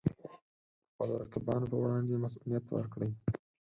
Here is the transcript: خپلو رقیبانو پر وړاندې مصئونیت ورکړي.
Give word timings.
خپلو 0.89 1.13
رقیبانو 1.21 1.69
پر 1.71 1.77
وړاندې 1.81 2.21
مصئونیت 2.23 2.65
ورکړي. 2.71 3.09